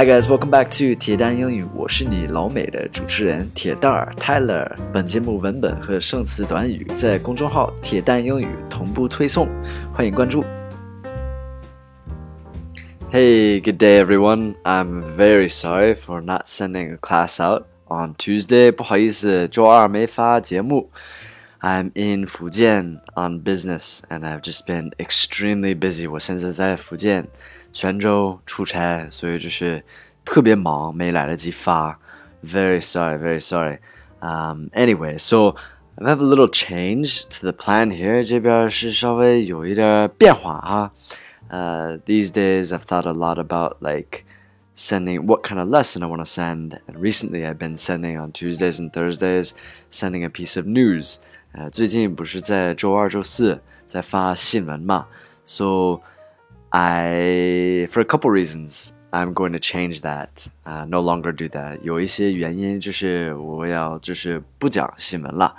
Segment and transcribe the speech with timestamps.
[0.00, 4.70] Hi guys, welcome back to 铁蛋英语，我是你老美的主持人铁蛋儿 Tyler。
[4.92, 9.48] 本节目文本和生词短语在公众号“铁蛋英语”同步推送，
[9.94, 10.44] 欢迎关注。
[13.10, 14.54] Hey, good day everyone.
[14.64, 18.70] I'm very sorry for not sending a class out on Tuesday.
[18.70, 20.90] 不好意思，周二没发节目。
[21.60, 26.08] I'm in Fujian on business and I've just been extremely busy.
[26.08, 27.26] 我现在在福建
[27.72, 29.82] 泉州出差，所以就是
[30.24, 31.98] 特别忙，没来得及发。
[32.44, 33.78] Very sorry, very sorry.
[34.20, 35.56] Um, anyway, so
[35.96, 38.22] I have a little change to the plan here.
[38.22, 40.92] 这边是稍微有一点变化哈。
[41.50, 44.24] uh, these days, I've thought a lot about like
[44.74, 46.78] sending what kind of lesson I want to send.
[46.86, 49.54] And recently, I've been sending on Tuesdays and Thursdays,
[49.90, 51.18] sending a piece of news.
[51.54, 51.70] Uh,
[55.44, 56.02] so
[56.72, 60.46] I, for a couple reasons, I'm going to change that.
[60.66, 61.80] Uh, no longer do that.
[61.82, 65.54] 有一些原因就是我要就是不讲新闻了。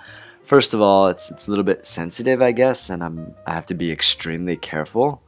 [0.45, 3.65] First of all, it's it's a little bit sensitive, I guess, and I'm I have
[3.67, 5.19] to be extremely careful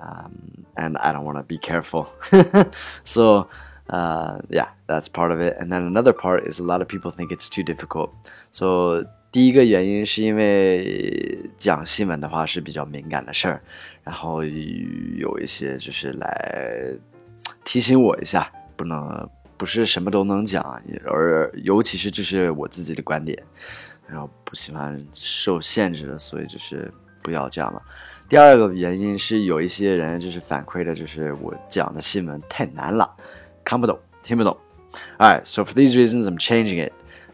[0.00, 2.08] um, and I don't want to be careful.
[3.04, 3.48] so,
[3.90, 5.56] uh, yeah, that's part of it.
[5.58, 8.14] And then another part is a lot of people think it's too difficult.
[8.50, 13.61] So 第一个原因是因为讲新闻的话是比较敏感的事儿，
[14.03, 16.93] 然后有一些就是来
[17.63, 20.61] 提醒我一下，不能不是什么都能讲，
[21.05, 23.41] 而尤其是这是我自己的观点，
[24.05, 27.81] 然后不喜欢受限制的，所以就是不要这样了。
[28.27, 33.09] 第二个原因是有一些人就是反馈的，就是我讲的新闻太难了，
[33.63, 34.57] 看不懂，听不懂。
[35.17, 36.91] Alright, so for these reasons, I'm changing it.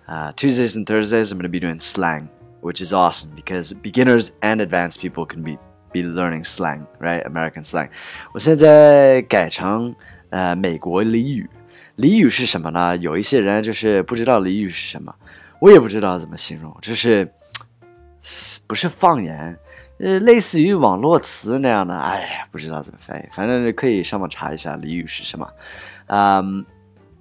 [0.08, 2.30] Uh, Tuesdays and Thursdays, I'm going to be doing slang,
[2.62, 5.58] which is awesome because beginners and advanced people can be
[5.92, 7.24] be learning slang, right?
[7.26, 7.90] American slang.
[8.34, 9.96] 我现在改成
[10.30, 11.50] 呃美国俚语。
[11.98, 12.96] 俚语是什么呢？
[12.98, 15.14] 有一些人就是不知道俚语是什么，
[15.60, 17.32] 我也不知道怎么形容，就是
[18.68, 19.58] 不是方言。
[20.00, 25.50] 呃，类似于网络词那样的，哎呀，不知道怎么翻译，反正可以上网查一下俚语是什么。
[26.06, 26.64] 嗯，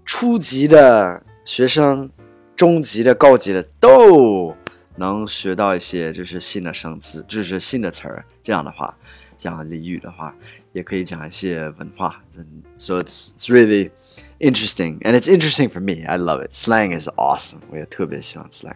[0.04, 2.10] 初级的学生、
[2.55, 4.55] 中级的、高级的都
[4.95, 8.25] 能学到一些，就是新的生词，就是新的词儿。
[8.43, 8.95] 这样的话，
[9.37, 10.33] 讲俚语的话，
[10.73, 12.21] 也可以讲一些文化。
[12.75, 13.91] So it's it's really
[14.39, 16.05] interesting, and it's interesting for me.
[16.05, 16.53] I love it.
[16.53, 17.61] Slang is awesome.
[17.71, 18.75] 我也特别喜欢 slang.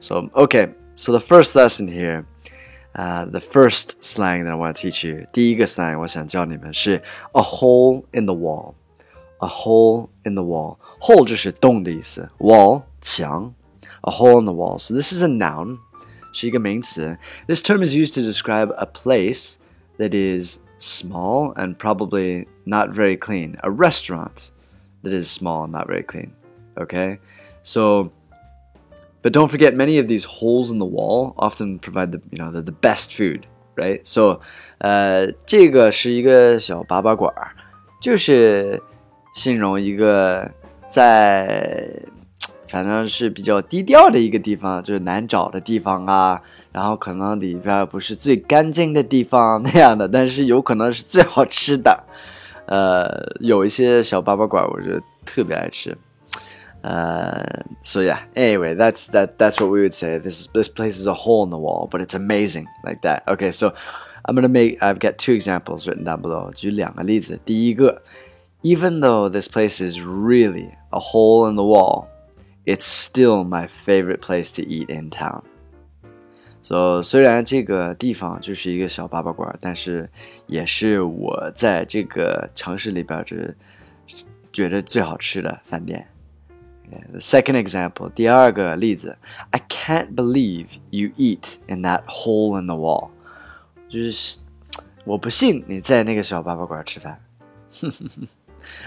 [0.00, 2.24] So okay, so the first lesson here.
[2.98, 8.24] Uh, the first slang that I want to teach you，第一个 slang 我想教你们是 a hole in
[8.24, 13.54] the wall。a hole in the wall。hole 就是洞的意思，wall 墙，
[14.02, 15.78] a hole in the wall。So this is a noun，
[16.32, 17.18] 是一个名词。
[17.46, 19.56] This term is used to describe a place
[19.98, 23.56] that is small and probably not very clean.
[23.62, 24.50] A restaurant
[25.02, 26.30] that is small and not very clean.
[26.76, 27.18] Okay,
[27.62, 28.12] so
[29.22, 32.50] but don't forget, many of these holes in the wall often provide the you know
[32.52, 33.46] the, the best food,
[33.76, 34.06] right?
[34.06, 34.40] So,
[34.78, 37.56] 呃，这个是一个小粑粑馆儿，
[38.00, 38.82] 就是
[39.32, 40.52] 形容一个
[40.88, 41.88] 在
[42.70, 46.40] 反正是比较低调的一个地方，就是难找的地方啊。
[46.72, 52.04] 然后可能里边不是最干净的地方那样的，但是有可能是最好吃的。
[52.66, 53.08] 呃，
[53.40, 55.96] 有一些小粑粑馆，我觉得特别爱吃。
[56.82, 57.42] uh,
[57.82, 58.18] so yeah.
[58.34, 59.38] Anyway, that's that.
[59.38, 60.18] That's what we would say.
[60.18, 63.22] This this place is a hole in the wall, but it's amazing like that.
[63.26, 63.72] Okay, so
[64.24, 64.78] I'm gonna make.
[64.80, 66.50] I've got two examples written down below.
[68.62, 72.08] even though this place is really a hole in the wall,
[72.65, 75.41] it's still my favorite place to eat in town。
[76.61, 80.09] so 虽然这个地方就是一个小粑粑馆，但是
[80.45, 83.53] 也是我在这个城市里边这
[84.53, 86.07] 觉得最好吃的饭店。
[87.11, 89.17] The second example，第二个例子
[89.51, 93.09] ，I can't believe you eat in that hole in the wall，
[93.87, 94.39] 就是
[95.05, 97.19] 我不信你在那个小粑粑馆吃饭。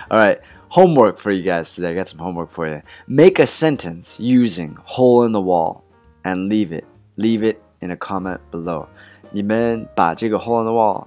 [0.10, 1.92] All right, homework for you guys today.
[1.92, 2.82] I got some homework for you.
[3.08, 5.84] Make a sentence using hole in the wall
[6.24, 6.86] and leave it.
[7.18, 8.88] Leave it in a comment below.
[9.32, 11.06] 你们把这个 hole in the wall，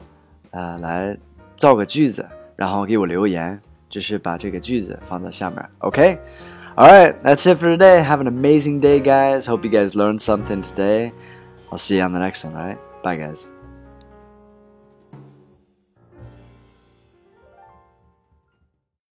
[0.50, 1.16] 呃，来
[1.56, 2.26] 造个句子，
[2.56, 5.64] 然后给我留言，就是把这个句子放在下面。
[5.78, 8.02] OK。all right, that's it for today.
[8.02, 9.44] Have an amazing day, guys.
[9.44, 11.12] Hope you guys learned something today.
[11.70, 12.78] I'll see you on the next one, all right?
[13.02, 13.50] Bye, guys.